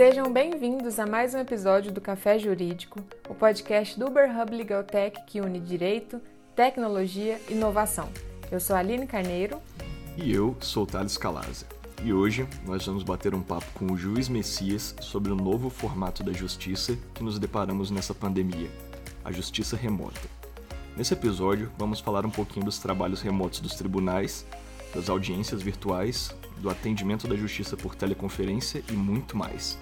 Sejam 0.00 0.32
bem-vindos 0.32 0.98
a 0.98 1.04
mais 1.04 1.34
um 1.34 1.38
episódio 1.40 1.92
do 1.92 2.00
Café 2.00 2.38
Jurídico, 2.38 3.00
o 3.28 3.34
podcast 3.34 3.98
do 3.98 4.06
UberHub 4.06 4.50
Legal 4.56 4.82
Tech 4.82 5.14
que 5.26 5.42
une 5.42 5.60
direito, 5.60 6.18
tecnologia 6.56 7.38
e 7.50 7.52
inovação. 7.52 8.08
Eu 8.50 8.58
sou 8.58 8.74
Aline 8.74 9.06
Carneiro. 9.06 9.60
E 10.16 10.32
eu 10.32 10.56
sou 10.58 10.86
Thales 10.86 11.18
Calazzi. 11.18 11.66
E 12.02 12.14
hoje 12.14 12.48
nós 12.64 12.86
vamos 12.86 13.02
bater 13.02 13.34
um 13.34 13.42
papo 13.42 13.66
com 13.74 13.92
o 13.92 13.96
juiz 13.98 14.26
Messias 14.26 14.94
sobre 15.02 15.32
o 15.32 15.36
novo 15.36 15.68
formato 15.68 16.24
da 16.24 16.32
justiça 16.32 16.96
que 17.12 17.22
nos 17.22 17.38
deparamos 17.38 17.90
nessa 17.90 18.14
pandemia, 18.14 18.70
a 19.22 19.30
justiça 19.30 19.76
remota. 19.76 20.18
Nesse 20.96 21.12
episódio, 21.12 21.70
vamos 21.76 22.00
falar 22.00 22.24
um 22.24 22.30
pouquinho 22.30 22.64
dos 22.64 22.78
trabalhos 22.78 23.20
remotos 23.20 23.60
dos 23.60 23.74
tribunais, 23.74 24.46
das 24.94 25.08
audiências 25.08 25.62
virtuais, 25.62 26.34
do 26.58 26.68
atendimento 26.68 27.26
da 27.26 27.36
justiça 27.36 27.76
por 27.76 27.94
teleconferência 27.94 28.82
e 28.90 28.92
muito 28.92 29.36
mais. 29.36 29.78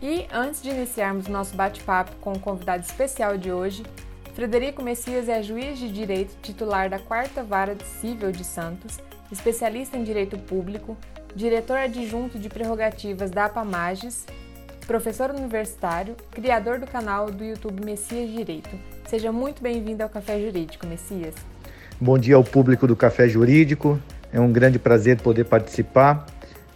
E 0.00 0.26
antes 0.32 0.62
de 0.62 0.70
iniciarmos 0.70 1.28
nosso 1.28 1.54
bate-papo 1.54 2.14
com 2.20 2.32
o 2.32 2.38
convidado 2.38 2.84
especial 2.84 3.38
de 3.38 3.52
hoje, 3.52 3.82
Frederico 4.34 4.82
Messias 4.82 5.28
é 5.28 5.42
juiz 5.42 5.78
de 5.78 5.90
direito 5.90 6.34
titular 6.42 6.90
da 6.90 6.98
Quarta 6.98 7.42
Vara 7.42 7.76
Civil 8.00 8.32
de 8.32 8.44
Santos, 8.44 8.98
especialista 9.30 9.96
em 9.96 10.04
direito 10.04 10.36
público, 10.36 10.96
diretor 11.34 11.78
adjunto 11.78 12.38
de 12.38 12.48
prerrogativas 12.48 13.30
da 13.30 13.46
APAMAGES, 13.46 14.26
professor 14.86 15.30
universitário, 15.30 16.16
criador 16.30 16.78
do 16.78 16.86
canal 16.86 17.30
do 17.30 17.44
YouTube 17.44 17.84
Messias 17.84 18.30
Direito. 18.30 18.70
Seja 19.06 19.32
muito 19.32 19.62
bem-vindo 19.62 20.02
ao 20.02 20.08
Café 20.08 20.40
Jurídico, 20.40 20.86
Messias. 20.86 21.34
Bom 22.00 22.18
dia 22.18 22.36
ao 22.36 22.44
público 22.44 22.86
do 22.86 22.96
Café 22.96 23.28
Jurídico. 23.28 24.00
É 24.34 24.40
um 24.40 24.50
grande 24.50 24.80
prazer 24.80 25.20
poder 25.20 25.44
participar 25.44 26.26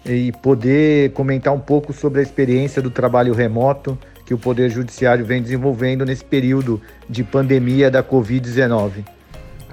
e 0.06 0.30
poder 0.30 1.10
comentar 1.10 1.52
um 1.52 1.58
pouco 1.58 1.92
sobre 1.92 2.20
a 2.20 2.22
experiência 2.22 2.80
do 2.80 2.88
trabalho 2.88 3.34
remoto 3.34 3.98
que 4.24 4.32
o 4.32 4.38
Poder 4.38 4.70
Judiciário 4.70 5.26
vem 5.26 5.42
desenvolvendo 5.42 6.06
nesse 6.06 6.24
período 6.24 6.80
de 7.10 7.24
pandemia 7.24 7.90
da 7.90 8.00
Covid-19. 8.00 9.04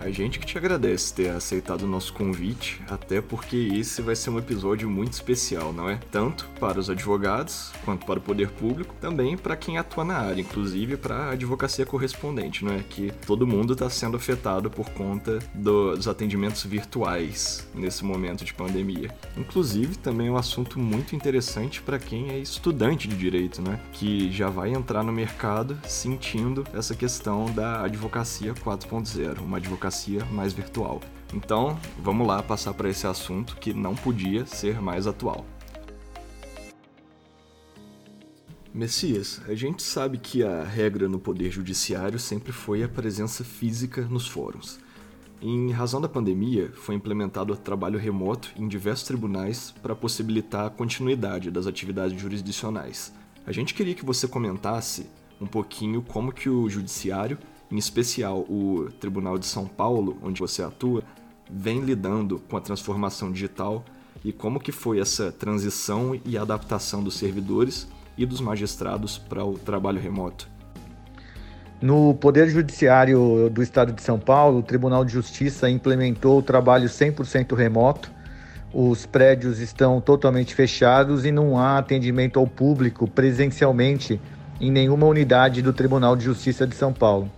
A 0.06 0.12
gente 0.12 0.38
que 0.38 0.46
te 0.46 0.56
agradece 0.56 1.12
ter 1.16 1.30
aceitado 1.30 1.82
o 1.82 1.88
nosso 1.88 2.14
convite, 2.14 2.80
até 2.88 3.20
porque 3.22 3.56
esse 3.74 4.04
vai 4.04 4.16
ser 4.16 4.30
um 4.30 4.38
episódio 4.38 4.88
muito 4.88 5.14
especial, 5.14 5.74
não 5.74 5.90
é? 5.90 6.00
Tanto 6.12 6.48
para 6.60 6.80
os 6.80 6.92
advogados 6.92 7.72
quanto 7.84 8.06
para 8.06 8.20
o 8.20 8.22
poder 8.22 8.50
público, 8.50 8.94
também 9.02 9.36
para 9.36 9.56
quem 9.56 9.80
atua 9.80 10.04
na 10.04 10.16
área, 10.16 10.40
inclusive 10.40 10.96
para 10.96 11.16
a 11.16 11.32
advocacia 11.32 11.88
correspondente, 11.88 12.64
não 12.64 12.72
é? 12.76 12.84
Que 12.88 13.12
todo 13.26 13.48
mundo 13.48 13.74
está 13.74 13.90
sendo 13.90 14.16
afetado 14.16 14.70
por 14.70 14.92
conta 14.92 15.40
dos 15.56 16.08
atendimentos 16.08 16.64
virtuais 16.66 17.68
nesse 17.74 18.06
momento 18.06 18.46
de 18.46 18.54
pandemia. 18.54 19.10
Inclusive, 19.36 19.98
também 19.98 20.28
é 20.28 20.32
um 20.32 20.38
assunto 20.38 20.78
muito 20.78 21.16
interessante 21.16 21.82
para 21.82 21.98
quem 21.98 22.30
é 22.30 22.38
estudante 22.38 23.08
de 23.08 23.18
direito, 23.18 23.60
né? 23.60 23.80
Que 23.92 24.32
já 24.32 24.50
vai 24.50 24.70
entrar 24.70 25.02
no 25.02 25.12
mercado 25.12 25.76
sentindo 25.88 26.64
essa 26.76 26.94
questão 26.94 27.46
da 27.46 27.82
advocacia 27.82 28.54
4.0, 28.54 29.40
uma 29.40 29.58
advocacia 29.58 29.95
democracia 29.96 30.26
mais 30.26 30.54
virtual. 30.54 31.00
Então, 31.34 31.80
vamos 32.00 32.28
lá 32.28 32.44
passar 32.44 32.74
para 32.74 32.90
esse 32.90 33.08
assunto 33.08 33.56
que 33.58 33.74
não 33.74 33.96
podia 33.96 34.46
ser 34.46 34.82
mais 34.82 35.08
atual. 35.08 35.46
Messias, 38.74 39.42
a 39.48 39.56
gente 39.56 39.82
sabe 39.82 40.18
que 40.18 40.44
a 40.44 40.64
regra 40.64 41.08
no 41.08 41.18
Poder 41.18 41.50
Judiciário 41.50 42.20
sempre 42.20 42.52
foi 42.52 42.84
a 42.84 42.90
presença 42.90 43.44
física 43.44 44.02
nos 44.02 44.28
fóruns. 44.28 44.80
Em 45.42 45.72
razão 45.72 46.02
da 46.02 46.10
pandemia, 46.10 46.72
foi 46.74 46.96
implementado 46.96 47.56
trabalho 47.56 47.98
remoto 47.98 48.52
em 48.58 48.68
diversos 48.68 49.08
tribunais 49.08 49.74
para 49.82 49.96
possibilitar 49.96 50.66
a 50.66 50.70
continuidade 50.70 51.52
das 51.52 51.68
atividades 51.68 52.20
jurisdicionais. 52.20 53.14
A 53.46 53.52
gente 53.52 53.74
queria 53.74 53.96
que 53.96 54.06
você 54.06 54.28
comentasse 54.28 55.08
um 55.40 55.46
pouquinho 55.46 56.02
como 56.02 56.32
que 56.32 56.50
o 56.50 56.70
judiciário 56.70 57.38
em 57.72 57.78
especial 57.78 58.40
o 58.42 58.90
Tribunal 59.00 59.38
de 59.38 59.46
São 59.46 59.66
Paulo, 59.66 60.18
onde 60.24 60.40
você 60.40 60.64
atua, 60.64 61.04
vem 61.50 61.82
lidando 61.82 62.40
com 62.50 62.58
a 62.58 62.62
transformação 62.62 63.32
digital 63.32 63.84
e 64.24 64.32
como 64.32 64.60
que 64.60 64.72
foi 64.72 65.00
essa 65.00 65.32
transição 65.32 66.20
e 66.26 66.38
adaptação 66.38 67.04
dos 67.04 67.16
servidores 67.16 67.88
e 68.18 68.26
dos 68.26 68.42
magistrados 68.42 69.18
para 69.18 69.44
o 69.44 69.58
trabalho 69.58 70.00
remoto. 70.00 70.50
No 71.82 72.16
Poder 72.16 72.50
Judiciário 72.50 73.50
do 73.52 73.62
Estado 73.62 73.92
de 73.92 74.02
São 74.02 74.18
Paulo, 74.18 74.60
o 74.60 74.64
Tribunal 74.64 75.04
de 75.04 75.12
Justiça 75.12 75.70
implementou 75.70 76.40
o 76.40 76.42
trabalho 76.42 76.88
100% 76.88 77.54
remoto. 77.54 78.12
Os 78.74 79.06
prédios 79.06 79.60
estão 79.60 80.02
totalmente 80.02 80.56
fechados 80.56 81.26
e 81.26 81.32
não 81.32 81.60
há 81.60 81.78
atendimento 81.78 82.40
ao 82.40 82.48
público 82.48 83.08
presencialmente 83.08 84.20
em 84.60 84.72
nenhuma 84.72 85.06
unidade 85.06 85.62
do 85.62 85.74
Tribunal 85.74 86.16
de 86.16 86.24
Justiça 86.24 86.66
de 86.66 86.76
São 86.76 86.94
Paulo. 86.94 87.30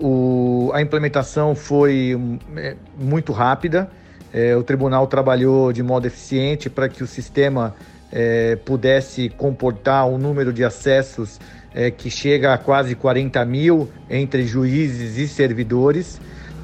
O, 0.00 0.70
a 0.72 0.80
implementação 0.80 1.54
foi 1.54 2.18
é, 2.56 2.74
muito 2.98 3.32
rápida, 3.32 3.90
é, 4.32 4.56
o 4.56 4.62
tribunal 4.62 5.06
trabalhou 5.06 5.72
de 5.72 5.82
modo 5.82 6.06
eficiente 6.06 6.70
para 6.70 6.88
que 6.88 7.02
o 7.02 7.06
sistema 7.06 7.74
é, 8.10 8.56
pudesse 8.56 9.28
comportar 9.28 10.08
um 10.08 10.18
número 10.18 10.52
de 10.52 10.64
acessos 10.64 11.38
é, 11.74 11.90
que 11.90 12.10
chega 12.10 12.54
a 12.54 12.58
quase 12.58 12.94
40 12.94 13.44
mil 13.44 13.88
entre 14.08 14.46
juízes 14.46 15.16
e 15.16 15.28
servidores. 15.28 16.20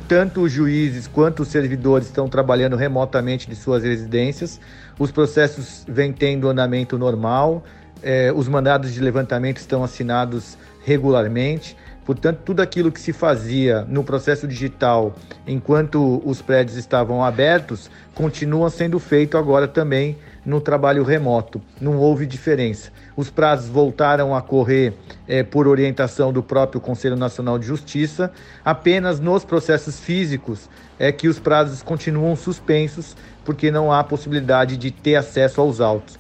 Tanto 0.09 0.43
os 0.43 0.53
juízes 0.53 1.09
quanto 1.09 1.43
os 1.43 1.49
servidores 1.49 2.07
estão 2.07 2.29
trabalhando 2.29 2.77
remotamente 2.77 3.49
de 3.49 3.57
suas 3.57 3.83
residências. 3.83 4.61
Os 4.99 5.11
processos 5.11 5.85
vêm 5.89 6.13
tendo 6.13 6.49
andamento 6.49 6.97
normal, 6.97 7.65
é, 8.03 8.33
os 8.33 8.47
mandados 8.47 8.93
de 8.93 9.01
levantamento 9.01 9.57
estão 9.57 9.83
assinados 9.83 10.57
regularmente. 10.85 11.77
Portanto, 12.07 12.39
tudo 12.45 12.61
aquilo 12.61 12.93
que 12.93 13.01
se 13.01 13.13
fazia 13.13 13.85
no 13.89 14.05
processo 14.05 14.47
digital 14.47 15.17
enquanto 15.45 16.23
os 16.25 16.41
prédios 16.41 16.77
estavam 16.77 17.25
abertos 17.25 17.91
continua 18.15 18.71
sendo 18.71 19.01
feito 19.01 19.37
agora 19.37 19.67
também 19.67 20.17
no 20.45 20.61
trabalho 20.61 21.03
remoto. 21.03 21.61
Não 21.81 21.97
houve 21.97 22.25
diferença. 22.25 22.93
Os 23.17 23.29
prazos 23.29 23.69
voltaram 23.69 24.37
a 24.37 24.41
correr 24.41 24.95
é, 25.27 25.43
por 25.43 25.67
orientação 25.67 26.33
do 26.33 26.45
próprio 26.45 26.81
Conselho 26.81 27.17
Nacional 27.17 27.59
de 27.59 27.67
Justiça. 27.67 28.31
Apenas 28.65 29.19
nos 29.19 29.45
processos 29.45 29.99
físicos 29.99 30.71
é 31.01 31.11
que 31.11 31.27
os 31.27 31.41
prazos 31.41 31.83
continuam 31.83 32.37
suspensos, 32.37 33.17
porque 33.45 33.69
não 33.73 33.93
há 33.93 34.05
possibilidade 34.05 34.77
de 34.77 34.93
ter 34.93 35.17
acesso 35.17 35.61
aos 35.61 35.81
autos. 35.81 36.17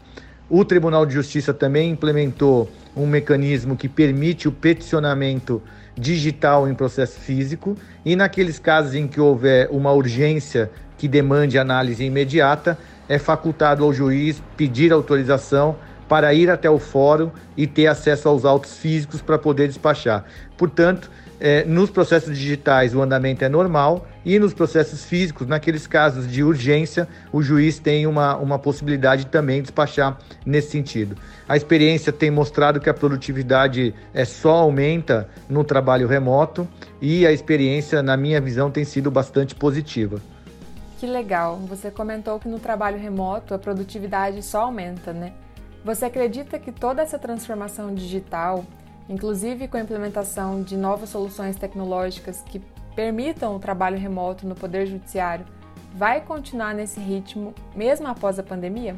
O 0.50 0.64
Tribunal 0.64 1.06
de 1.06 1.14
Justiça 1.14 1.54
também 1.54 1.90
implementou 1.90 2.68
um 2.96 3.06
mecanismo 3.06 3.76
que 3.76 3.88
permite 3.88 4.48
o 4.48 4.52
peticionamento 4.52 5.62
digital 5.96 6.68
em 6.68 6.74
processo 6.74 7.18
físico 7.18 7.76
e 8.04 8.14
naqueles 8.14 8.58
casos 8.58 8.94
em 8.94 9.06
que 9.06 9.20
houver 9.20 9.68
uma 9.70 9.92
urgência 9.92 10.70
que 10.98 11.08
demande 11.08 11.58
análise 11.58 12.04
imediata, 12.04 12.78
é 13.08 13.18
facultado 13.18 13.84
ao 13.84 13.92
juiz 13.92 14.42
pedir 14.56 14.92
autorização 14.92 15.76
para 16.08 16.32
ir 16.32 16.50
até 16.50 16.70
o 16.70 16.78
fórum 16.78 17.30
e 17.56 17.66
ter 17.66 17.86
acesso 17.86 18.28
aos 18.28 18.44
autos 18.44 18.76
físicos 18.78 19.20
para 19.20 19.38
poder 19.38 19.68
despachar. 19.68 20.24
Portanto, 20.56 21.10
é, 21.38 21.64
nos 21.64 21.90
processos 21.90 22.36
digitais 22.36 22.94
o 22.94 23.02
andamento 23.02 23.44
é 23.44 23.48
normal 23.48 24.06
e 24.24 24.38
nos 24.38 24.54
processos 24.54 25.04
físicos, 25.04 25.46
naqueles 25.46 25.86
casos 25.86 26.30
de 26.30 26.42
urgência, 26.42 27.06
o 27.32 27.42
juiz 27.42 27.78
tem 27.78 28.06
uma, 28.06 28.36
uma 28.36 28.58
possibilidade 28.58 29.26
também 29.26 29.56
de 29.56 29.62
despachar 29.62 30.18
nesse 30.44 30.70
sentido. 30.70 31.16
A 31.48 31.56
experiência 31.56 32.12
tem 32.12 32.30
mostrado 32.30 32.80
que 32.80 32.90
a 32.90 32.94
produtividade 32.94 33.94
é, 34.12 34.24
só 34.24 34.56
aumenta 34.56 35.28
no 35.48 35.62
trabalho 35.62 36.08
remoto 36.08 36.66
e 37.00 37.26
a 37.26 37.32
experiência, 37.32 38.02
na 38.02 38.16
minha 38.16 38.40
visão, 38.40 38.70
tem 38.70 38.84
sido 38.84 39.10
bastante 39.10 39.54
positiva. 39.54 40.20
Que 40.98 41.06
legal! 41.06 41.58
Você 41.68 41.90
comentou 41.90 42.38
que 42.40 42.48
no 42.48 42.58
trabalho 42.58 42.98
remoto 42.98 43.52
a 43.52 43.58
produtividade 43.58 44.42
só 44.42 44.62
aumenta, 44.62 45.12
né? 45.12 45.34
Você 45.84 46.06
acredita 46.06 46.58
que 46.58 46.72
toda 46.72 47.02
essa 47.02 47.18
transformação 47.18 47.94
digital 47.94 48.64
inclusive 49.08 49.68
com 49.68 49.76
a 49.76 49.80
implementação 49.80 50.62
de 50.62 50.76
novas 50.76 51.10
soluções 51.10 51.56
tecnológicas 51.56 52.42
que 52.46 52.60
permitam 52.94 53.54
o 53.54 53.58
trabalho 53.58 53.98
remoto 53.98 54.46
no 54.46 54.54
Poder 54.54 54.86
Judiciário, 54.86 55.44
vai 55.94 56.20
continuar 56.20 56.74
nesse 56.74 57.00
ritmo 57.00 57.54
mesmo 57.74 58.06
após 58.06 58.38
a 58.38 58.42
pandemia? 58.42 58.96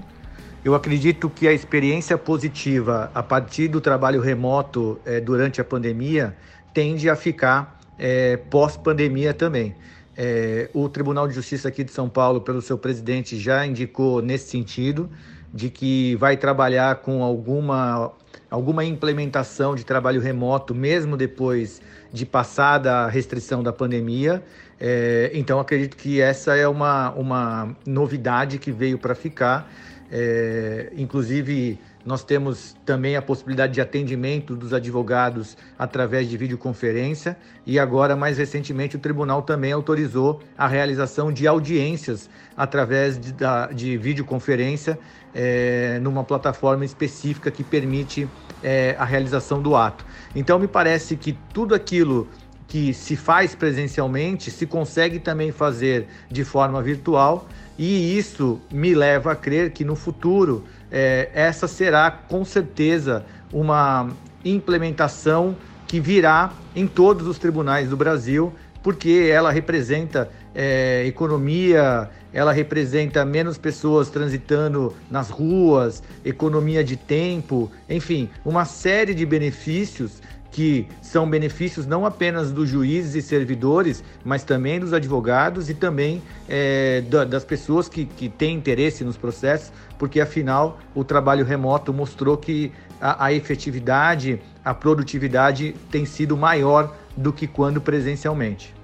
Eu 0.64 0.74
acredito 0.74 1.30
que 1.30 1.46
a 1.46 1.52
experiência 1.52 2.18
positiva 2.18 3.10
a 3.14 3.22
partir 3.22 3.68
do 3.68 3.80
trabalho 3.80 4.20
remoto 4.20 5.00
é, 5.04 5.20
durante 5.20 5.60
a 5.60 5.64
pandemia 5.64 6.36
tende 6.74 7.08
a 7.08 7.16
ficar 7.16 7.80
é, 7.98 8.36
pós-pandemia 8.36 9.32
também. 9.32 9.74
É, 10.16 10.68
o 10.74 10.88
Tribunal 10.88 11.28
de 11.28 11.34
Justiça 11.34 11.68
aqui 11.68 11.84
de 11.84 11.92
São 11.92 12.08
Paulo, 12.08 12.40
pelo 12.40 12.60
seu 12.60 12.76
presidente, 12.76 13.38
já 13.38 13.64
indicou 13.64 14.20
nesse 14.20 14.50
sentido 14.50 15.08
de 15.54 15.70
que 15.70 16.16
vai 16.16 16.36
trabalhar 16.36 16.96
com 16.96 17.22
alguma 17.22 18.12
alguma 18.50 18.84
implementação 18.84 19.74
de 19.74 19.84
trabalho 19.84 20.20
remoto, 20.20 20.74
mesmo 20.74 21.16
depois 21.16 21.80
de 22.12 22.24
passada 22.24 23.04
a 23.04 23.08
restrição 23.08 23.62
da 23.62 23.72
pandemia. 23.72 24.42
É, 24.80 25.30
então, 25.34 25.58
acredito 25.58 25.96
que 25.96 26.20
essa 26.20 26.56
é 26.56 26.66
uma, 26.66 27.10
uma 27.10 27.76
novidade 27.86 28.58
que 28.58 28.70
veio 28.70 28.98
para 28.98 29.14
ficar. 29.14 29.70
É, 30.10 30.90
inclusive, 30.96 31.78
nós 32.04 32.22
temos 32.22 32.76
também 32.86 33.16
a 33.16 33.22
possibilidade 33.22 33.74
de 33.74 33.80
atendimento 33.80 34.54
dos 34.56 34.72
advogados 34.72 35.56
através 35.78 36.28
de 36.28 36.36
videoconferência 36.36 37.36
e 37.66 37.78
agora, 37.78 38.16
mais 38.16 38.38
recentemente, 38.38 38.96
o 38.96 38.98
tribunal 38.98 39.42
também 39.42 39.72
autorizou 39.72 40.40
a 40.56 40.66
realização 40.66 41.32
de 41.32 41.46
audiências 41.46 42.30
através 42.56 43.18
de, 43.18 43.34
de 43.74 43.96
videoconferência 43.98 44.98
é, 45.34 45.98
numa 46.00 46.24
plataforma 46.24 46.84
específica 46.84 47.50
que 47.50 47.62
permite 47.62 48.28
é, 48.62 48.96
a 48.98 49.04
realização 49.04 49.60
do 49.60 49.76
ato. 49.76 50.04
Então, 50.34 50.58
me 50.58 50.66
parece 50.66 51.16
que 51.16 51.36
tudo 51.52 51.74
aquilo 51.74 52.28
que 52.68 52.92
se 52.92 53.16
faz 53.16 53.54
presencialmente 53.54 54.50
se 54.50 54.66
consegue 54.66 55.18
também 55.18 55.50
fazer 55.50 56.06
de 56.30 56.44
forma 56.44 56.82
virtual 56.82 57.48
e 57.78 58.18
isso 58.18 58.60
me 58.70 58.94
leva 58.94 59.32
a 59.32 59.36
crer 59.36 59.70
que 59.70 59.84
no 59.84 59.96
futuro 59.96 60.64
é, 60.90 61.30
essa 61.34 61.68
será 61.68 62.10
com 62.10 62.44
certeza 62.44 63.24
uma 63.52 64.08
implementação 64.44 65.56
que 65.86 66.00
virá 66.00 66.52
em 66.76 66.86
todos 66.86 67.26
os 67.26 67.38
tribunais 67.38 67.88
do 67.88 67.96
Brasil, 67.96 68.52
porque 68.82 69.28
ela 69.32 69.50
representa 69.50 70.30
é, 70.54 71.04
economia, 71.06 72.10
ela 72.32 72.52
representa 72.52 73.24
menos 73.24 73.56
pessoas 73.56 74.10
transitando 74.10 74.94
nas 75.10 75.30
ruas, 75.30 76.02
economia 76.24 76.84
de 76.84 76.96
tempo, 76.96 77.70
enfim, 77.88 78.28
uma 78.44 78.64
série 78.64 79.14
de 79.14 79.24
benefícios 79.24 80.20
que 80.58 80.88
são 81.00 81.30
benefícios 81.30 81.86
não 81.86 82.04
apenas 82.04 82.50
dos 82.50 82.68
juízes 82.68 83.14
e 83.14 83.22
servidores, 83.22 84.02
mas 84.24 84.42
também 84.42 84.80
dos 84.80 84.92
advogados 84.92 85.70
e 85.70 85.74
também 85.74 86.20
é, 86.48 87.00
das 87.30 87.44
pessoas 87.44 87.88
que, 87.88 88.04
que 88.04 88.28
têm 88.28 88.56
interesse 88.56 89.04
nos 89.04 89.16
processos, 89.16 89.70
porque 89.96 90.20
afinal 90.20 90.80
o 90.96 91.04
trabalho 91.04 91.44
remoto 91.44 91.94
mostrou 91.94 92.36
que 92.36 92.72
a, 93.00 93.26
a 93.26 93.32
efetividade, 93.32 94.40
a 94.64 94.74
produtividade 94.74 95.76
tem 95.92 96.04
sido 96.04 96.36
maior 96.36 96.92
do 97.16 97.32
que 97.32 97.46
quando 97.46 97.80
presencialmente. 97.80 98.74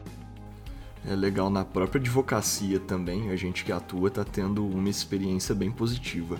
É 1.04 1.16
legal 1.16 1.50
na 1.50 1.64
própria 1.64 2.00
advocacia 2.00 2.78
também, 2.78 3.32
a 3.32 3.36
gente 3.36 3.64
que 3.64 3.72
atua 3.72 4.06
está 4.06 4.22
tendo 4.22 4.64
uma 4.64 4.88
experiência 4.88 5.52
bem 5.56 5.72
positiva. 5.72 6.38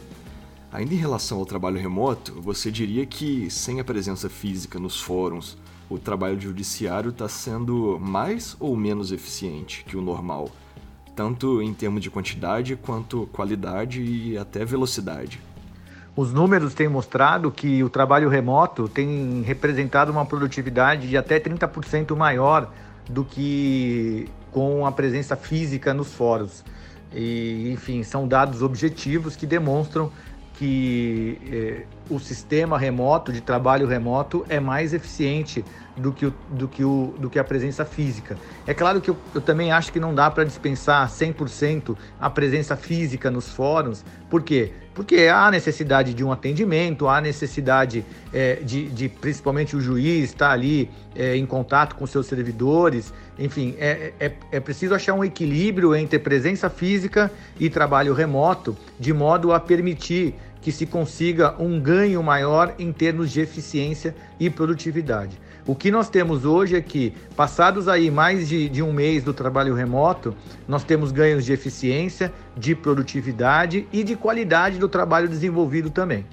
Ainda 0.75 0.93
em 0.93 0.97
relação 0.97 1.39
ao 1.39 1.47
trabalho 1.47 1.79
remoto, 1.79 2.33
você 2.43 2.69
diria 2.69 3.07
que, 3.07 3.49
sem 3.49 3.79
a 3.79 3.85
presença 3.85 4.29
física 4.29 4.77
nos 4.77 5.01
fóruns, 5.01 5.57
o 5.89 6.01
trabalho 6.01 6.41
judiciário 6.41 7.11
está 7.11 7.29
sendo 7.29 7.97
mais 8.01 8.57
ou 8.59 8.75
menos 8.77 9.13
eficiente 9.13 9.85
que 9.85 9.97
o 9.97 10.03
normal, 10.03 10.51
tanto 11.15 11.63
em 11.63 11.73
termos 11.73 12.03
de 12.03 12.11
quantidade 12.11 12.75
quanto 12.75 13.29
qualidade 13.29 14.03
e 14.03 14.37
até 14.37 14.65
velocidade? 14.65 15.41
Os 16.17 16.33
números 16.33 16.75
têm 16.75 16.89
mostrado 16.89 17.53
que 17.53 17.81
o 17.85 17.89
trabalho 17.89 18.29
remoto 18.29 18.89
tem 18.89 19.43
representado 19.43 20.11
uma 20.11 20.27
produtividade 20.27 21.09
de 21.09 21.17
até 21.17 21.39
30% 21.39 22.17
maior 22.17 22.69
do 23.09 23.25
que 23.25 24.29
com 24.51 24.85
a 24.85 24.91
presença 24.91 25.37
física 25.37 25.95
nos 25.95 26.13
fóruns. 26.13 26.65
E, 27.15 27.71
enfim, 27.73 28.03
são 28.03 28.27
dados 28.27 28.61
objetivos 28.61 29.37
que 29.37 29.47
demonstram 29.47 30.11
que 30.59 31.39
eh, 31.43 31.87
o 32.11 32.19
sistema 32.19 32.79
remoto, 32.79 33.33
de 33.33 33.41
trabalho 33.41 33.87
remoto, 33.87 34.45
é 34.49 34.61
mais 34.61 34.93
eficiente 34.93 35.65
do 35.97 36.13
que, 36.13 36.27
o, 36.27 36.35
do 36.51 36.69
que, 36.69 36.85
o, 36.85 37.15
do 37.19 37.31
que 37.31 37.39
a 37.39 37.45
presença 37.45 37.85
física. 37.85 38.37
É 38.67 38.75
claro 38.75 39.01
que 39.01 39.11
eu, 39.11 39.17
eu 39.35 39.41
também 39.41 39.71
acho 39.71 39.93
que 39.93 40.01
não 40.01 40.15
dá 40.15 40.31
para 40.31 40.45
dispensar 40.45 41.09
100% 41.09 41.97
a 42.21 42.29
presença 42.29 42.77
física 42.77 43.31
nos 43.31 43.49
fóruns. 43.49 44.05
Por 44.29 44.43
quê? 44.43 44.73
Porque 44.95 45.29
há 45.33 45.51
necessidade 45.51 46.15
de 46.15 46.25
um 46.25 46.31
atendimento, 46.31 47.09
há 47.09 47.21
necessidade 47.21 48.05
é, 48.33 48.57
de, 48.57 48.89
de, 48.89 49.09
principalmente 49.09 49.77
o 49.77 49.81
juiz 49.81 50.31
estar 50.31 50.51
ali 50.51 50.91
é, 51.15 51.37
em 51.37 51.47
contato 51.47 51.97
com 51.97 52.07
seus 52.07 52.27
servidores. 52.27 53.13
Enfim, 53.39 53.75
é, 53.79 54.13
é, 54.21 54.33
é 54.53 54.61
preciso 54.61 54.95
achar 54.95 55.15
um 55.15 55.25
equilíbrio 55.25 55.95
entre 55.97 56.19
presença 56.19 56.71
física 56.71 57.31
e 57.59 57.69
trabalho 57.69 58.15
remoto, 58.15 58.77
de 58.99 59.13
modo 59.13 59.53
a 59.53 59.59
permitir 59.59 60.35
que 60.65 60.73
se 60.73 60.87
consiga 60.87 61.55
um 61.63 61.79
ganho 61.79 62.23
maior 62.23 62.75
em 62.79 62.91
termos 62.91 63.31
de 63.31 63.39
eficiência 63.39 64.17
e 64.41 64.49
produtividade. 64.49 65.39
O 65.67 65.75
que 65.75 65.91
nós 65.91 66.09
temos 66.09 66.47
hoje 66.47 66.75
é 66.75 66.81
que, 66.81 67.11
passados 67.37 67.87
aí 67.87 68.11
mais 68.11 68.49
de, 68.49 68.71
de 68.71 68.83
um 68.83 68.91
mês 68.91 69.23
do 69.23 69.35
trabalho 69.35 69.75
remoto, 69.75 70.35
nós 70.67 70.83
temos 70.83 71.13
ganhos 71.13 71.45
de 71.45 71.53
eficiência, 71.53 72.33
de 72.57 72.75
produtividade 72.75 73.87
e 73.93 74.03
de 74.03 74.17
qualidade 74.17 74.79
do 74.79 74.89
trabalho 74.89 75.29
desenvolvido 75.29 75.91
também. 75.91 76.25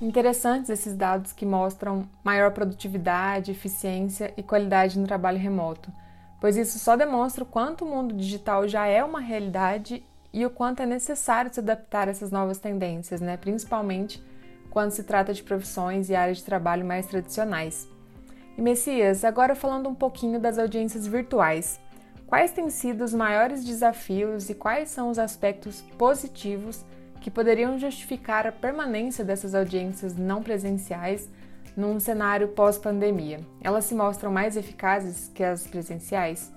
Interessantes 0.00 0.70
esses 0.70 0.96
dados 0.96 1.32
que 1.32 1.44
mostram 1.44 2.08
maior 2.24 2.52
produtividade, 2.52 3.50
eficiência 3.50 4.32
e 4.34 4.42
qualidade 4.42 4.98
no 4.98 5.06
trabalho 5.06 5.38
remoto, 5.38 5.92
pois 6.40 6.56
isso 6.56 6.78
só 6.78 6.96
demonstra 6.96 7.44
o 7.44 7.46
quanto 7.46 7.84
o 7.84 7.88
mundo 7.88 8.14
digital 8.14 8.66
já 8.66 8.86
é 8.86 9.04
uma 9.04 9.20
realidade 9.20 10.02
e 10.32 10.46
o 10.46 10.50
quanto 10.50 10.80
é 10.80 10.86
necessário 10.86 11.52
se 11.52 11.60
adaptar 11.60 12.08
a 12.08 12.10
essas 12.10 12.30
novas 12.30 12.58
tendências, 12.58 13.20
né? 13.20 13.36
principalmente 13.36 14.22
quando 14.70 14.90
se 14.90 15.02
trata 15.02 15.34
de 15.34 15.42
profissões 15.42 16.08
e 16.08 16.14
áreas 16.14 16.38
de 16.38 16.44
trabalho 16.44 16.84
mais 16.84 17.06
tradicionais. 17.06 17.86
E 18.56 18.62
Messias, 18.62 19.24
agora 19.24 19.54
falando 19.54 19.88
um 19.88 19.94
pouquinho 19.94 20.40
das 20.40 20.58
audiências 20.58 21.06
virtuais. 21.06 21.78
Quais 22.26 22.52
têm 22.52 22.70
sido 22.70 23.04
os 23.04 23.12
maiores 23.12 23.62
desafios 23.62 24.48
e 24.48 24.54
quais 24.54 24.88
são 24.88 25.10
os 25.10 25.18
aspectos 25.18 25.82
positivos 25.98 26.82
que 27.20 27.30
poderiam 27.30 27.78
justificar 27.78 28.46
a 28.46 28.52
permanência 28.52 29.22
dessas 29.22 29.54
audiências 29.54 30.16
não 30.16 30.42
presenciais 30.42 31.28
num 31.76 32.00
cenário 32.00 32.48
pós-pandemia? 32.48 33.40
Elas 33.60 33.84
se 33.84 33.94
mostram 33.94 34.32
mais 34.32 34.56
eficazes 34.56 35.30
que 35.34 35.44
as 35.44 35.66
presenciais? 35.66 36.50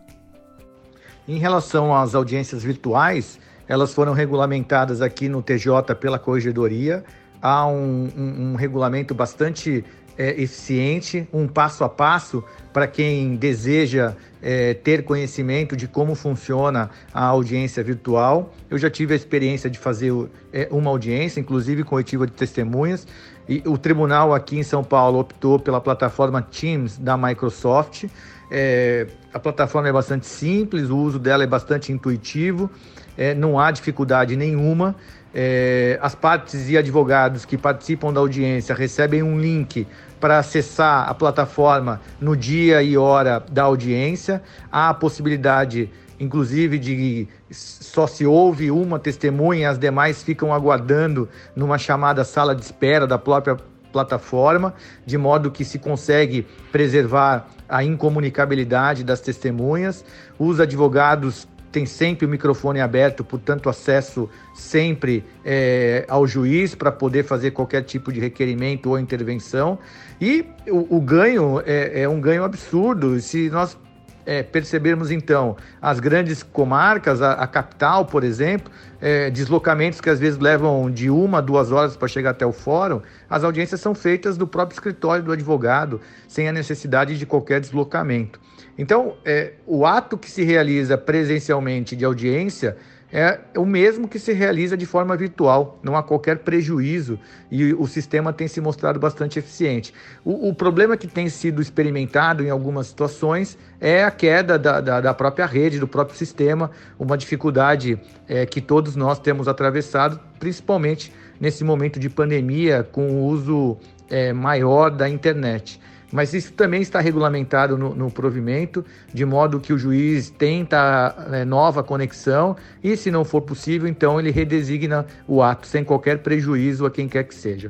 Em 1.28 1.38
relação 1.38 1.94
às 1.94 2.16
audiências 2.16 2.64
virtuais, 2.64 3.38
elas 3.68 3.94
foram 3.94 4.14
regulamentadas 4.14 5.02
aqui 5.02 5.28
no 5.28 5.42
TJ 5.42 5.96
pela 6.00 6.20
Corregedoria. 6.20 7.04
Há 7.42 7.68
um, 7.68 8.10
um, 8.18 8.52
um 8.52 8.56
regulamento 8.56 9.14
bastante 9.14 9.84
é, 10.18 10.42
eficiente, 10.42 11.28
um 11.34 11.48
passo 11.48 11.84
a 11.84 11.90
passo 11.90 12.44
para 12.72 12.88
quem 12.88 13.36
deseja 13.36 14.16
é, 14.42 14.74
ter 14.74 15.04
conhecimento 15.04 15.76
de 15.76 15.88
como 15.88 16.16
funciona 16.16 16.90
a 17.14 17.26
audiência 17.26 17.84
virtual. 17.84 18.54
Eu 18.70 18.78
já 18.78 18.90
tive 18.90 19.14
a 19.14 19.16
experiência 19.16 19.70
de 19.70 19.78
fazer 19.78 20.14
é, 20.54 20.68
uma 20.72 20.90
audiência, 20.90 21.40
inclusive 21.40 21.84
com 21.84 21.96
oitiva 21.96 22.26
de 22.26 22.34
testemunhas, 22.34 23.08
e 23.48 23.62
o 23.66 23.78
tribunal 23.78 24.34
aqui 24.34 24.58
em 24.58 24.64
São 24.64 24.84
Paulo 24.84 25.20
optou 25.20 25.60
pela 25.60 25.80
plataforma 25.80 26.42
Teams 26.42 26.98
da 26.98 27.18
Microsoft. 27.18 28.06
É, 28.50 29.08
a 29.34 29.40
plataforma 29.40 29.90
é 29.90 29.92
bastante 29.92 30.26
simples, 30.26 30.90
o 30.90 30.98
uso 30.98 31.20
dela 31.20 31.44
é 31.44 31.48
bastante 31.48 31.92
intuitivo, 31.92 32.70
é, 33.18 33.34
não 33.34 33.60
há 33.60 33.72
dificuldade 33.72 34.36
nenhuma. 34.36 34.96
É, 35.34 36.00
as 36.02 36.16
partes 36.16 36.70
e 36.70 36.78
advogados 36.78 37.44
que 37.44 37.58
participam 37.58 38.14
da 38.14 38.22
audiência 38.22 38.74
recebem 38.74 39.22
um 39.22 39.38
link 39.38 39.86
para 40.20 40.40
acessar 40.40 41.10
a 41.10 41.14
plataforma 41.14 42.00
no 42.22 42.38
dia 42.38 42.82
e 42.82 42.98
hora 42.98 43.44
da 43.52 43.64
audiência. 43.64 44.42
Há 44.72 44.90
a 44.90 44.94
possibilidade, 44.94 45.90
inclusive, 46.20 46.80
de 46.80 47.28
só 47.52 48.08
se 48.08 48.26
ouve 48.26 48.72
uma 48.72 48.98
testemunha, 48.98 49.70
as 49.70 49.78
demais 49.78 50.24
ficam 50.24 50.54
aguardando 50.54 51.28
numa 51.56 51.78
chamada 51.78 52.24
sala 52.24 52.56
de 52.56 52.62
espera 52.62 53.06
da 53.06 53.18
própria 53.18 53.58
plataforma, 53.92 54.74
de 55.06 55.18
modo 55.18 55.52
que 55.52 55.64
se 55.64 55.80
consegue 55.80 56.46
preservar 56.72 57.48
a 57.68 57.84
incomunicabilidade 57.84 59.04
das 59.04 59.22
testemunhas. 59.22 60.04
Os 60.38 60.60
advogados 60.60 61.48
tem 61.76 61.86
sempre 61.86 62.26
o 62.26 62.30
microfone 62.30 62.80
aberto, 62.80 63.22
portanto, 63.22 63.68
acesso 63.68 64.30
sempre 64.54 65.26
é, 65.44 66.06
ao 66.08 66.26
juiz 66.26 66.74
para 66.74 66.90
poder 66.90 67.26
fazer 67.26 67.52
qualquer 67.52 67.84
tipo 67.84 68.14
de 68.14 68.22
requerimento 68.22 68.90
ou 68.90 68.98
intervenção. 68.98 69.78
E 70.22 70.46
o, 70.70 70.96
o 70.96 71.02
ganho 71.02 71.62
é, 71.66 72.04
é, 72.04 72.08
um 72.08 72.22
ganho 72.22 72.46
absurdo. 72.46 73.20
Se 73.20 73.50
nós 73.50 73.78
é, 74.26 74.42
percebermos 74.44 75.12
então 75.12 75.56
as 75.82 76.00
grandes 76.00 76.42
comarcas, 76.42 77.22
a, 77.22 77.34
a 77.34 77.48
capital, 77.48 78.06
por 78.06 78.24
exemplo, 78.24 78.72
é, 79.00 79.30
deslocamentos 79.30 80.02
que 80.02 80.10
às 80.10 80.20
vezes 80.20 80.40
levam 80.40 80.90
de 80.90 81.10
uma 81.10 81.38
a 81.38 81.42
duas 81.42 81.72
horas 81.72 81.96
para 81.96 82.08
chegar 82.08 82.32
até 82.32 82.46
o 82.46 82.52
fórum, 82.52 83.02
as 83.30 83.44
audiências 83.44 83.80
são 83.82 83.94
feitas 83.94 84.38
do 84.38 84.48
próprio 84.48 84.76
escritório 84.76 85.24
do 85.24 85.32
advogado, 85.32 86.02
sem 86.28 86.48
a 86.48 86.52
necessidade 86.52 87.18
de 87.18 87.26
qualquer 87.26 87.60
deslocamento. 87.60 88.40
Então, 88.78 89.16
é, 89.24 89.54
o 89.66 89.86
ato 89.86 90.18
que 90.18 90.30
se 90.30 90.44
realiza 90.44 90.98
presencialmente 90.98 91.96
de 91.96 92.04
audiência 92.04 92.76
é 93.12 93.40
o 93.56 93.66
mesmo 93.66 94.08
que 94.08 94.20
se 94.20 94.34
realiza 94.34 94.76
de 94.76 94.86
forma 94.86 95.16
virtual, 95.16 95.80
não 95.84 95.96
há 95.96 96.04
qualquer 96.04 96.40
prejuízo 96.40 97.20
e 97.52 97.74
o 97.74 97.88
sistema 97.88 98.34
tem 98.34 98.48
se 98.48 98.60
mostrado 98.60 99.00
bastante 99.00 99.40
eficiente. 99.40 99.94
O, 100.24 100.50
o 100.50 100.54
problema 100.54 100.98
que 100.98 101.08
tem 101.08 101.30
sido 101.30 101.62
experimentado 101.62 102.44
em 102.44 102.50
algumas 102.50 102.88
situações 102.88 103.58
é 103.80 104.04
a 104.04 104.12
queda 104.12 104.58
da, 104.58 104.82
da, 104.82 105.02
da 105.02 105.14
própria 105.14 105.46
rede, 105.46 105.80
do 105.80 105.88
próprio 105.88 106.18
sistema, 106.18 106.72
uma 107.00 107.18
dificuldade 107.18 108.00
é, 108.28 108.46
que 108.46 108.60
todos 108.60 108.96
nós 108.96 109.20
temos 109.20 109.48
atravessado, 109.48 110.20
principalmente 110.40 111.14
nesse 111.40 111.64
momento 111.64 112.00
de 112.00 112.10
pandemia 112.10 112.88
com 112.92 113.08
o 113.08 113.26
uso 113.26 113.78
é, 114.10 114.34
maior 114.34 114.90
da 114.90 115.08
internet. 115.08 115.80
Mas 116.16 116.34
isso 116.34 116.54
também 116.54 116.82
está 116.82 117.02
regulamentado 117.02 117.78
no, 117.78 117.94
no 117.94 118.10
provimento, 118.10 118.86
de 119.14 119.26
modo 119.26 119.60
que 119.60 119.74
o 119.74 119.78
juiz 119.78 120.30
tenta 120.30 121.14
é, 121.34 121.44
nova 121.44 121.84
conexão 121.84 122.56
e, 122.82 122.96
se 122.96 123.12
não 123.12 123.26
for 123.26 123.42
possível, 123.42 123.86
então 123.86 124.18
ele 124.18 124.32
redesigna 124.32 125.06
o 125.28 125.44
ato 125.44 125.68
sem 125.68 125.84
qualquer 125.84 126.20
prejuízo 126.20 126.86
a 126.86 126.90
quem 126.90 127.10
quer 127.10 127.26
que 127.26 127.36
seja. 127.36 127.70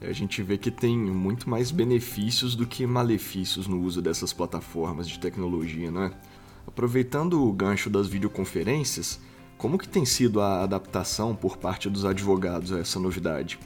A 0.00 0.12
gente 0.12 0.42
vê 0.42 0.56
que 0.56 0.70
tem 0.70 0.96
muito 0.96 1.50
mais 1.50 1.70
benefícios 1.70 2.54
do 2.54 2.66
que 2.66 2.86
malefícios 2.86 3.68
no 3.68 3.82
uso 3.82 4.00
dessas 4.00 4.32
plataformas 4.32 5.06
de 5.06 5.18
tecnologia, 5.18 5.90
não 5.90 6.04
é? 6.04 6.10
Aproveitando 6.66 7.46
o 7.46 7.52
gancho 7.52 7.90
das 7.90 8.08
videoconferências, 8.08 9.20
como 9.58 9.76
que 9.76 9.88
tem 9.88 10.06
sido 10.06 10.40
a 10.40 10.62
adaptação 10.62 11.34
por 11.34 11.58
parte 11.58 11.90
dos 11.90 12.06
advogados 12.06 12.72
a 12.72 12.78
essa 12.78 12.98
novidade? 12.98 13.58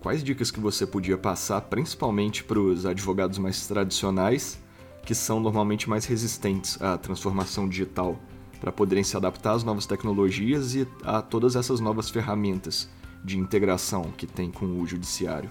Quais 0.00 0.24
dicas 0.24 0.50
que 0.50 0.58
você 0.58 0.86
podia 0.86 1.18
passar, 1.18 1.60
principalmente 1.60 2.42
para 2.42 2.58
os 2.58 2.86
advogados 2.86 3.36
mais 3.36 3.66
tradicionais, 3.66 4.58
que 5.04 5.14
são 5.14 5.38
normalmente 5.38 5.90
mais 5.90 6.06
resistentes 6.06 6.80
à 6.80 6.96
transformação 6.96 7.68
digital, 7.68 8.18
para 8.58 8.72
poderem 8.72 9.04
se 9.04 9.14
adaptar 9.14 9.52
às 9.52 9.62
novas 9.62 9.84
tecnologias 9.84 10.74
e 10.74 10.88
a 11.04 11.20
todas 11.20 11.54
essas 11.54 11.80
novas 11.80 12.08
ferramentas 12.08 12.88
de 13.22 13.38
integração 13.38 14.04
que 14.16 14.26
tem 14.26 14.50
com 14.50 14.64
o 14.80 14.86
judiciário? 14.86 15.50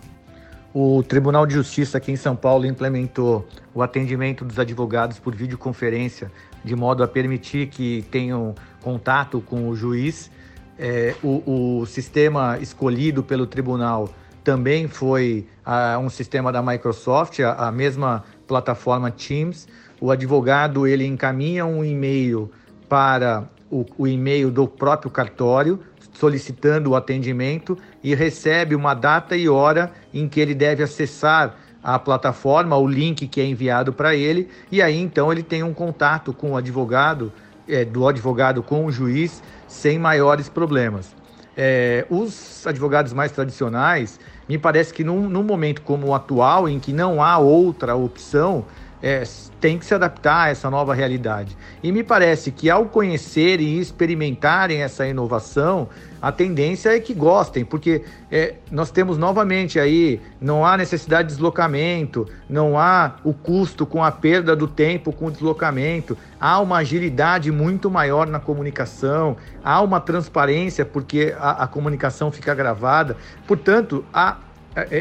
O 0.73 1.03
Tribunal 1.03 1.45
de 1.45 1.53
Justiça 1.53 1.99
aqui 1.99 2.11
em 2.11 2.15
São 2.15 2.35
Paulo 2.35 2.65
implementou 2.65 3.47
o 3.71 3.83
atendimento 3.83 4.43
dos 4.43 4.57
advogados 4.57 5.19
por 5.19 5.35
videoconferência, 5.35 6.31
de 6.65 6.75
modo 6.75 7.03
a 7.03 7.07
permitir 7.07 7.67
que 7.67 8.03
tenham 8.09 8.55
contato 8.81 9.41
com 9.41 9.69
o 9.69 9.75
juiz. 9.75 10.31
É, 10.77 11.13
o, 11.21 11.81
o 11.81 11.85
sistema 11.85 12.57
escolhido 12.59 13.21
pelo 13.21 13.45
tribunal 13.45 14.09
também 14.43 14.87
foi 14.87 15.47
uh, 15.65 15.99
um 15.99 16.09
sistema 16.09 16.51
da 16.51 16.61
Microsoft, 16.61 17.39
a, 17.39 17.67
a, 17.67 17.71
mesma 17.71 18.23
plataforma 18.47 19.11
Teams. 19.11 19.67
O 19.99 20.11
advogado 20.11 20.87
ele 20.87 21.05
encaminha 21.05 21.65
um 21.65 21.83
e-mail 21.83 22.51
para 22.87 23.43
o, 23.69 23.85
o 23.97 24.07
e-mail 24.07 24.49
do 24.49 24.67
próprio 24.67 25.11
cartório 25.11 25.79
solicitando 26.13 26.89
o 26.89 26.95
atendimento 26.95 27.77
e 28.03 28.13
recebe 28.13 28.75
uma 28.75 28.93
data 28.93 29.37
e 29.37 29.47
hora 29.47 29.91
em 30.13 30.27
que 30.27 30.39
ele 30.39 30.53
deve 30.53 30.83
acessar 30.83 31.55
a 31.81 31.97
plataforma, 31.97 32.75
o 32.75 32.85
link 32.85 33.25
que 33.27 33.39
é 33.39 33.45
enviado 33.45 33.93
para 33.93 34.13
ele, 34.13 34.49
e 34.69 34.81
aí 34.81 34.99
então 34.99 35.31
ele 35.31 35.41
tem 35.41 35.63
um 35.63 35.73
contato 35.73 36.33
com 36.33 36.51
o 36.51 36.57
advogado, 36.57 37.31
é, 37.67 37.85
do 37.85 38.05
advogado 38.05 38.61
com 38.61 38.85
o 38.85 38.91
juiz, 38.91 39.41
sem 39.65 39.97
maiores 39.97 40.49
problemas. 40.49 41.15
É, 41.55 42.05
os 42.09 42.65
advogados 42.65 43.11
mais 43.11 43.31
tradicionais, 43.31 44.19
me 44.47 44.57
parece 44.57 44.93
que 44.93 45.03
num, 45.03 45.29
num 45.29 45.43
momento 45.43 45.81
como 45.81 46.07
o 46.07 46.15
atual, 46.15 46.69
em 46.69 46.79
que 46.79 46.93
não 46.93 47.21
há 47.21 47.37
outra 47.37 47.95
opção, 47.95 48.65
é, 49.01 49.23
tem 49.59 49.77
que 49.77 49.85
se 49.85 49.93
adaptar 49.93 50.47
a 50.47 50.49
essa 50.49 50.69
nova 50.69 50.93
realidade. 50.93 51.55
E 51.81 51.91
me 51.91 52.03
parece 52.03 52.51
que 52.51 52.69
ao 52.69 52.85
conhecerem 52.85 53.67
e 53.67 53.79
experimentarem 53.79 54.81
essa 54.81 55.07
inovação, 55.07 55.87
a 56.21 56.31
tendência 56.31 56.95
é 56.95 56.99
que 56.99 57.13
gostem, 57.13 57.63
porque 57.63 58.03
é, 58.29 58.55
nós 58.69 58.91
temos 58.91 59.17
novamente 59.17 59.79
aí, 59.79 60.21
não 60.39 60.65
há 60.65 60.75
necessidade 60.75 61.29
de 61.29 61.35
deslocamento, 61.35 62.27
não 62.49 62.77
há 62.77 63.15
o 63.23 63.33
custo 63.33 63.85
com 63.85 64.03
a 64.03 64.11
perda 64.11 64.53
do 64.55 64.67
tempo 64.67 65.13
com 65.13 65.27
o 65.27 65.31
deslocamento, 65.31 66.17
há 66.39 66.59
uma 66.59 66.77
agilidade 66.77 67.51
muito 67.51 67.89
maior 67.89 68.27
na 68.27 68.39
comunicação, 68.39 69.37
há 69.63 69.81
uma 69.81 70.01
transparência 70.01 70.85
porque 70.85 71.33
a, 71.39 71.63
a 71.63 71.67
comunicação 71.67 72.31
fica 72.31 72.53
gravada. 72.53 73.15
Portanto, 73.47 74.03
há 74.13 74.37
é, 74.37 74.48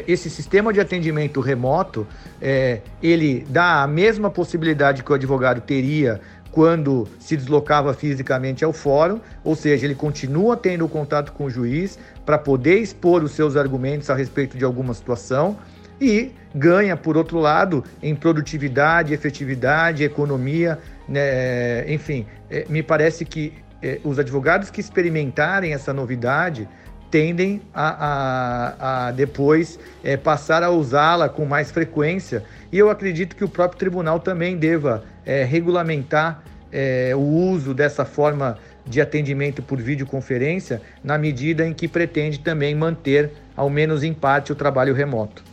esse 0.06 0.30
sistema 0.30 0.72
de 0.72 0.80
atendimento 0.80 1.40
remoto, 1.40 2.06
é, 2.40 2.80
ele 3.02 3.46
dá 3.48 3.82
a 3.82 3.86
mesma 3.86 4.30
possibilidade 4.30 5.02
que 5.02 5.10
o 5.10 5.14
advogado 5.14 5.60
teria 5.60 6.20
quando 6.50 7.06
se 7.18 7.36
deslocava 7.36 7.92
fisicamente 7.94 8.64
ao 8.64 8.72
fórum, 8.72 9.20
ou 9.44 9.54
seja, 9.54 9.84
ele 9.84 9.94
continua 9.94 10.56
tendo 10.56 10.88
contato 10.88 11.32
com 11.32 11.44
o 11.44 11.50
juiz 11.50 11.98
para 12.24 12.38
poder 12.38 12.78
expor 12.78 13.22
os 13.22 13.32
seus 13.32 13.56
argumentos 13.56 14.08
a 14.10 14.14
respeito 14.14 14.56
de 14.56 14.64
alguma 14.64 14.94
situação 14.94 15.56
e 16.00 16.32
ganha, 16.54 16.96
por 16.96 17.16
outro 17.16 17.38
lado, 17.38 17.84
em 18.02 18.14
produtividade, 18.14 19.12
efetividade, 19.12 20.04
economia, 20.04 20.78
né? 21.08 21.90
enfim, 21.92 22.26
é, 22.50 22.64
me 22.68 22.82
parece 22.82 23.24
que 23.24 23.52
é, 23.82 24.00
os 24.02 24.18
advogados 24.18 24.70
que 24.70 24.80
experimentarem 24.80 25.72
essa 25.72 25.92
novidade 25.92 26.68
tendem 27.10 27.60
a, 27.72 27.88
a, 28.06 29.08
a 29.08 29.10
depois 29.12 29.78
é, 30.02 30.16
passar 30.16 30.62
a 30.62 30.70
usá-la 30.70 31.28
com 31.28 31.44
mais 31.44 31.70
frequência. 31.70 32.44
E 32.70 32.78
eu 32.78 32.90
acredito 32.90 33.34
que 33.34 33.44
o 33.44 33.48
próprio 33.48 33.78
tribunal 33.78 34.20
também 34.20 34.56
deva 34.56 35.04
é, 35.24 35.44
regulamentar 35.44 36.42
é, 36.72 37.12
o 37.14 37.20
uso 37.20 37.72
dessa 37.72 38.04
forma 38.04 38.58
de 38.84 39.00
atendimento 39.00 39.62
por 39.62 39.78
videoconferência, 39.78 40.80
na 41.04 41.18
medida 41.18 41.66
em 41.66 41.74
que 41.74 41.86
pretende 41.86 42.38
também 42.40 42.74
manter, 42.74 43.32
ao 43.54 43.68
menos 43.68 44.02
em 44.02 44.14
parte, 44.14 44.52
o 44.52 44.54
trabalho 44.54 44.94
remoto. 44.94 45.44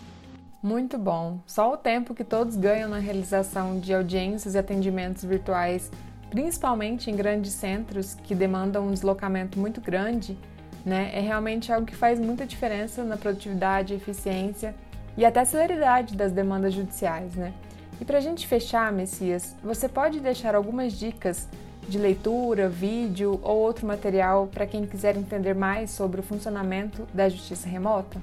Muito 0.63 0.97
bom. 0.97 1.39
Só 1.45 1.73
o 1.73 1.77
tempo 1.77 2.15
que 2.15 2.23
todos 2.23 2.55
ganham 2.55 2.89
na 2.89 2.97
realização 2.97 3.79
de 3.79 3.93
audiências 3.93 4.55
e 4.55 4.57
atendimentos 4.57 5.23
virtuais, 5.23 5.91
principalmente 6.29 7.11
em 7.11 7.15
grandes 7.15 7.53
centros 7.53 8.15
que 8.15 8.33
demandam 8.33 8.87
um 8.87 8.91
deslocamento 8.91 9.59
muito 9.59 9.79
grande, 9.79 10.37
né, 10.85 11.11
é 11.13 11.19
realmente 11.19 11.73
algo 11.73 11.85
que 11.85 11.95
faz 11.95 12.19
muita 12.19 12.45
diferença 12.45 13.03
na 13.03 13.17
produtividade, 13.17 13.93
eficiência 13.93 14.75
e 15.17 15.25
até 15.25 15.43
celeridade 15.43 16.15
das 16.15 16.31
demandas 16.31 16.73
judiciais, 16.73 17.33
né? 17.35 17.53
E 17.99 18.05
para 18.05 18.17
a 18.17 18.21
gente 18.21 18.45
fechar, 18.45 18.91
Messias, 18.91 19.55
você 19.63 19.87
pode 19.87 20.19
deixar 20.19 20.53
algumas 20.53 20.93
dicas 20.93 21.47
de 21.87 21.97
leitura, 21.97 22.67
vídeo 22.67 23.39
ou 23.41 23.57
outro 23.57 23.87
material 23.87 24.47
para 24.47 24.65
quem 24.65 24.85
quiser 24.85 25.15
entender 25.15 25.53
mais 25.53 25.91
sobre 25.91 26.19
o 26.19 26.23
funcionamento 26.23 27.07
da 27.13 27.29
justiça 27.29 27.69
remota? 27.69 28.19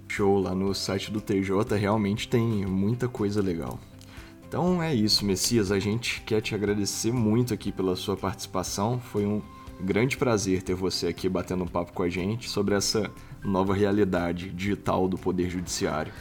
Show, 0.07 0.39
lá 0.39 0.55
no 0.55 0.73
site 0.73 1.11
do 1.11 1.19
TJ 1.19 1.75
realmente 1.77 2.27
tem 2.27 2.65
muita 2.65 3.07
coisa 3.07 3.41
legal. 3.41 3.79
Então 4.47 4.81
é 4.81 4.93
isso, 4.93 5.25
Messias. 5.25 5.71
A 5.71 5.79
gente 5.79 6.21
quer 6.21 6.41
te 6.41 6.55
agradecer 6.55 7.11
muito 7.11 7.53
aqui 7.53 7.71
pela 7.71 7.95
sua 7.95 8.15
participação. 8.15 8.99
Foi 8.99 9.25
um 9.25 9.41
grande 9.81 10.15
prazer 10.15 10.61
ter 10.61 10.73
você 10.73 11.07
aqui 11.07 11.27
batendo 11.27 11.63
um 11.63 11.67
papo 11.67 11.91
com 11.91 12.03
a 12.03 12.09
gente 12.09 12.49
sobre 12.49 12.75
essa 12.75 13.11
nova 13.43 13.73
realidade 13.73 14.49
digital 14.49 15.07
do 15.07 15.17
Poder 15.17 15.49
Judiciário. 15.49 16.13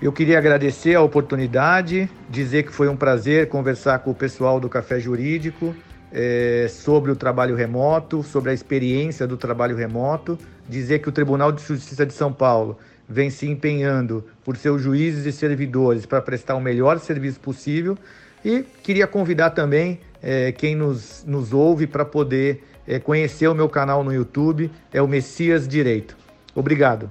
Eu 0.00 0.12
queria 0.12 0.38
agradecer 0.38 0.94
a 0.94 1.02
oportunidade, 1.02 2.08
dizer 2.30 2.64
que 2.64 2.72
foi 2.72 2.88
um 2.88 2.96
prazer 2.96 3.48
conversar 3.48 3.98
com 4.00 4.12
o 4.12 4.14
pessoal 4.14 4.60
do 4.60 4.68
Café 4.68 5.00
Jurídico 5.00 5.74
é, 6.12 6.66
sobre 6.68 7.10
o 7.10 7.16
trabalho 7.16 7.56
remoto, 7.56 8.22
sobre 8.22 8.50
a 8.50 8.54
experiência 8.54 9.26
do 9.26 9.36
trabalho 9.36 9.76
remoto, 9.76 10.38
dizer 10.68 11.00
que 11.00 11.08
o 11.08 11.12
Tribunal 11.12 11.50
de 11.50 11.62
Justiça 11.62 12.06
de 12.06 12.12
São 12.12 12.32
Paulo 12.32 12.78
vem 13.08 13.30
se 13.30 13.48
empenhando 13.48 14.24
por 14.44 14.56
seus 14.56 14.82
juízes 14.82 15.24
e 15.24 15.32
servidores 15.32 16.04
para 16.04 16.20
prestar 16.20 16.54
o 16.54 16.60
melhor 16.60 16.98
serviço 16.98 17.40
possível 17.40 17.96
e 18.44 18.62
queria 18.82 19.06
convidar 19.06 19.50
também 19.50 20.00
é, 20.22 20.52
quem 20.52 20.74
nos, 20.74 21.24
nos 21.24 21.52
ouve 21.52 21.86
para 21.86 22.04
poder 22.04 22.64
é, 22.86 22.98
conhecer 22.98 23.48
o 23.48 23.54
meu 23.54 23.68
canal 23.68 24.04
no 24.04 24.12
YouTube, 24.12 24.70
é 24.92 25.02
o 25.02 25.08
Messias 25.08 25.66
Direito. 25.66 26.16
Obrigado. 26.54 27.10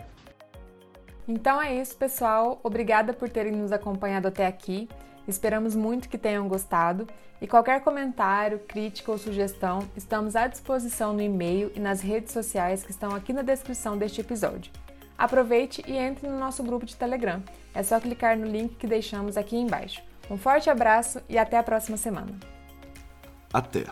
Então 1.27 1.62
é 1.62 1.75
isso, 1.75 1.96
pessoal. 1.96 2.60
Obrigada 2.63 3.13
por 3.13 3.30
terem 3.30 3.51
nos 3.51 3.72
acompanhado 3.72 4.27
até 4.27 4.48
aqui. 4.48 4.88
Esperamos 5.27 5.75
muito 5.75 6.08
que 6.08 6.18
tenham 6.18 6.48
gostado. 6.48 7.06
E 7.42 7.46
qualquer 7.46 7.82
comentário, 7.82 8.60
crítica 8.68 9.12
ou 9.12 9.18
sugestão, 9.18 9.80
estamos 9.96 10.36
à 10.36 10.48
disposição 10.48 11.13
no 11.13 11.22
e-mail 11.22 11.72
e 11.75 11.80
nas 11.80 12.01
redes 12.01 12.32
sociais 12.32 12.84
que 12.84 12.92
estão 12.92 13.13
aqui 13.13 13.32
na 13.32 13.42
descrição 13.42 13.98
deste 13.98 14.22
episódio. 14.22 14.72
Aproveite 15.18 15.84
e 15.88 15.94
entre 15.94 16.28
no 16.28 16.38
nosso 16.38 16.62
grupo 16.64 16.86
de 16.86 16.96
Telegram. 16.96 17.42
É 17.74 17.82
só 17.82 18.00
clicar 18.00 18.38
no 18.38 18.46
link 18.46 18.76
que 18.76 18.88
deixamos 18.88 19.36
aqui 19.36 19.56
embaixo. 19.56 20.02
Um 20.30 20.38
forte 20.38 20.70
abraço 20.70 21.22
e 21.28 21.38
até 21.38 21.58
a 21.58 21.64
próxima 21.64 21.98
semana. 21.98 22.38
Até! 23.52 23.86